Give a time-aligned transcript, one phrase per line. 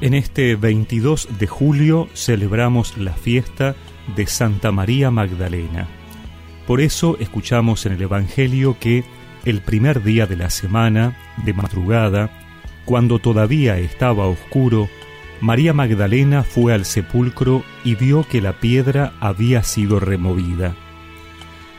[0.00, 3.74] En este 22 de julio celebramos la fiesta
[4.14, 5.88] de Santa María Magdalena.
[6.68, 9.02] Por eso escuchamos en el Evangelio que
[9.44, 12.30] el primer día de la semana, de madrugada,
[12.84, 14.88] cuando todavía estaba oscuro,
[15.40, 20.76] María Magdalena fue al sepulcro y vio que la piedra había sido removida.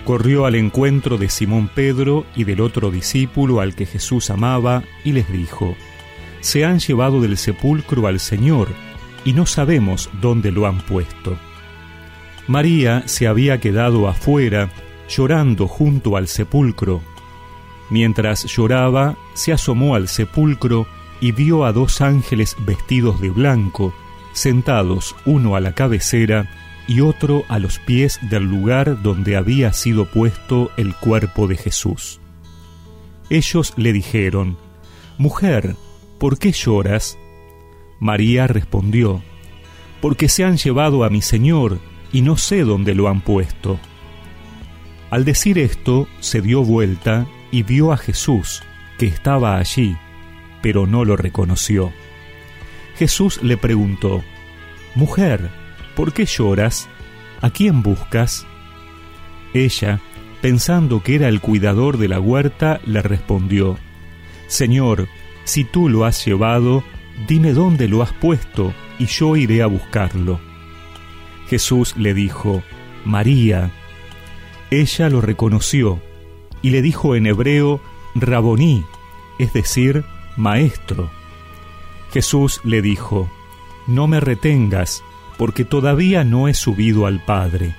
[0.04, 5.14] Corrió al encuentro de Simón Pedro y del otro discípulo al que Jesús amaba y
[5.14, 5.78] les dijo,
[6.42, 8.70] Se han llevado del sepulcro al Señor
[9.26, 11.38] y no sabemos dónde lo han puesto.
[12.48, 14.72] María se había quedado afuera,
[15.08, 17.02] llorando junto al sepulcro.
[17.90, 20.88] Mientras lloraba, se asomó al sepulcro
[21.22, 23.94] y vio a dos ángeles vestidos de blanco,
[24.34, 26.50] sentados uno a la cabecera
[26.88, 32.20] y otro a los pies del lugar donde había sido puesto el cuerpo de Jesús.
[33.30, 34.58] Ellos le dijeron,
[35.20, 35.76] Mujer,
[36.20, 37.18] ¿por qué lloras?
[38.00, 39.22] María respondió,
[40.02, 41.80] Porque se han llevado a mi Señor
[42.12, 43.80] y no sé dónde lo han puesto.
[45.10, 48.62] Al decir esto, se dio vuelta y vio a Jesús,
[48.98, 49.98] que estaba allí,
[50.62, 51.92] pero no lo reconoció.
[52.98, 54.24] Jesús le preguntó,
[54.96, 55.50] Mujer,
[55.96, 56.88] ¿por qué lloras?
[57.42, 58.46] ¿A quién buscas?
[59.54, 60.00] Ella,
[60.42, 63.78] pensando que era el cuidador de la huerta, le respondió,
[64.48, 65.08] Señor,
[65.50, 66.84] si tú lo has llevado,
[67.28, 70.40] dime dónde lo has puesto, y yo iré a buscarlo.
[71.48, 72.62] Jesús le dijo,
[73.04, 73.72] María.
[74.70, 76.00] Ella lo reconoció
[76.62, 77.82] y le dijo en hebreo,
[78.14, 78.86] Raboní,
[79.40, 80.06] es decir,
[80.38, 81.10] Maestro.
[82.14, 83.28] Jesús le dijo,
[83.88, 85.04] No me retengas,
[85.40, 87.74] porque todavía no he subido al Padre.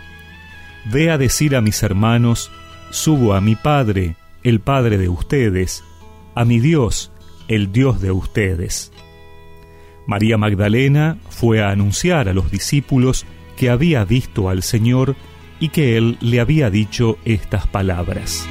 [0.87, 2.51] Ve a decir a mis hermanos,
[2.91, 5.85] Subo a mi Padre, el Padre de ustedes,
[6.35, 7.13] a mi Dios,
[7.51, 8.93] el Dios de ustedes.
[10.07, 13.27] María Magdalena fue a anunciar a los discípulos
[13.57, 15.17] que había visto al Señor
[15.59, 18.47] y que Él le había dicho estas palabras.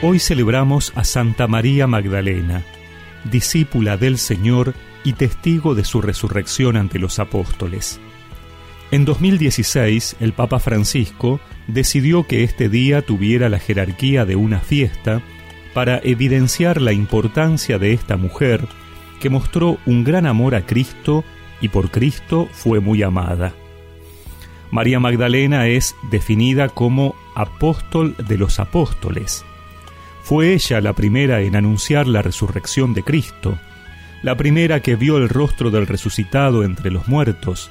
[0.00, 2.64] Hoy celebramos a Santa María Magdalena,
[3.30, 4.72] discípula del Señor
[5.04, 8.00] y testigo de su resurrección ante los apóstoles.
[8.90, 15.22] En 2016, el Papa Francisco decidió que este día tuviera la jerarquía de una fiesta
[15.74, 18.66] para evidenciar la importancia de esta mujer
[19.20, 21.24] que mostró un gran amor a Cristo
[21.60, 23.52] y por Cristo fue muy amada.
[24.70, 29.44] María Magdalena es definida como apóstol de los apóstoles.
[30.22, 33.58] Fue ella la primera en anunciar la resurrección de Cristo,
[34.22, 37.70] la primera que vio el rostro del resucitado entre los muertos,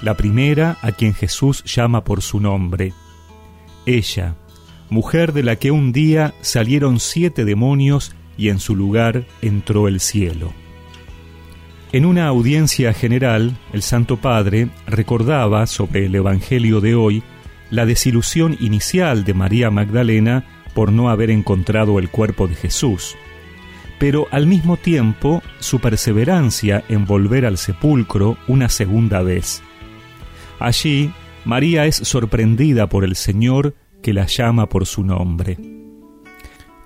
[0.00, 2.92] la primera a quien Jesús llama por su nombre.
[3.86, 4.36] Ella,
[4.90, 10.00] mujer de la que un día salieron siete demonios y en su lugar entró el
[10.00, 10.52] cielo.
[11.92, 17.22] En una audiencia general, el Santo Padre recordaba sobre el Evangelio de hoy
[17.70, 20.44] la desilusión inicial de María Magdalena
[20.74, 23.16] por no haber encontrado el cuerpo de Jesús,
[23.98, 29.62] pero al mismo tiempo su perseverancia en volver al sepulcro una segunda vez.
[30.58, 31.12] Allí,
[31.44, 35.58] María es sorprendida por el Señor que la llama por su nombre.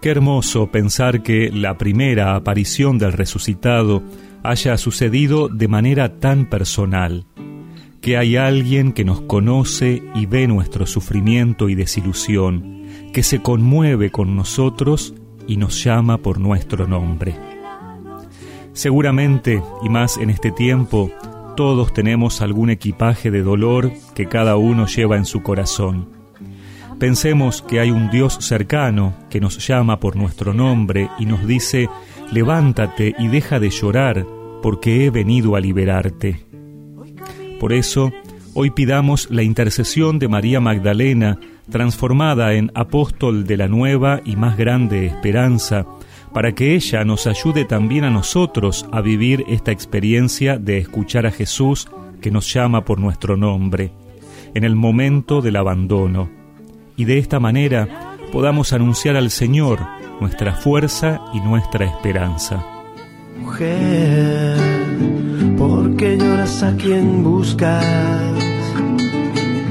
[0.00, 4.02] Qué hermoso pensar que la primera aparición del resucitado
[4.42, 7.26] haya sucedido de manera tan personal,
[8.00, 14.10] que hay alguien que nos conoce y ve nuestro sufrimiento y desilusión, que se conmueve
[14.10, 15.14] con nosotros
[15.46, 17.34] y nos llama por nuestro nombre.
[18.72, 21.10] Seguramente, y más en este tiempo,
[21.56, 26.10] todos tenemos algún equipaje de dolor que cada uno lleva en su corazón.
[26.98, 31.88] Pensemos que hay un Dios cercano que nos llama por nuestro nombre y nos dice,
[32.30, 34.26] levántate y deja de llorar,
[34.62, 36.46] porque he venido a liberarte.
[37.58, 38.12] Por eso,
[38.54, 41.38] hoy pidamos la intercesión de María Magdalena,
[41.70, 45.86] transformada en apóstol de la nueva y más grande esperanza,
[46.36, 51.30] para que ella nos ayude también a nosotros a vivir esta experiencia de escuchar a
[51.30, 51.88] Jesús
[52.20, 53.90] que nos llama por nuestro nombre,
[54.52, 56.28] en el momento del abandono,
[56.94, 59.80] y de esta manera podamos anunciar al Señor
[60.20, 62.62] nuestra fuerza y nuestra esperanza.
[63.40, 64.58] Mujer,
[65.56, 67.82] ¿por qué lloras a quien buscas?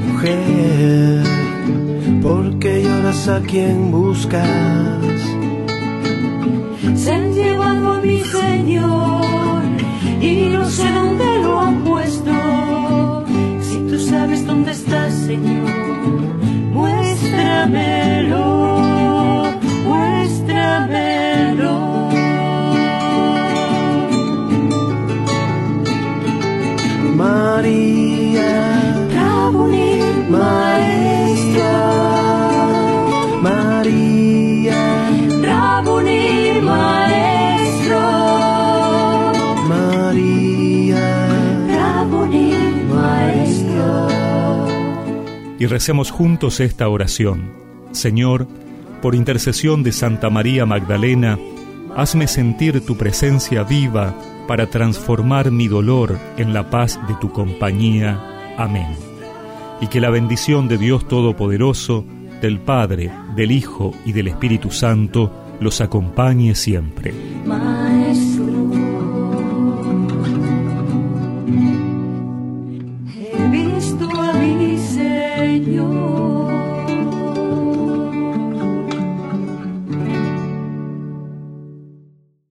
[0.08, 1.22] Mujer,
[2.20, 5.45] ¿por qué lloras a quien buscas?
[6.94, 9.62] Se han llevado a mi Señor
[10.20, 12.32] y no sé dónde lo han puesto.
[13.60, 15.70] Si tú sabes dónde está, Señor,
[16.72, 18.05] muéstramelo,
[45.58, 47.52] y recemos juntos esta oración.
[47.92, 48.46] Señor,
[49.02, 51.38] por intercesión de Santa María Magdalena,
[51.96, 54.14] hazme sentir tu presencia viva
[54.46, 58.54] para transformar mi dolor en la paz de tu compañía.
[58.56, 58.88] Amén.
[59.80, 62.04] Y que la bendición de Dios Todopoderoso,
[62.40, 67.14] del Padre, del Hijo y del Espíritu Santo los acompañe siempre.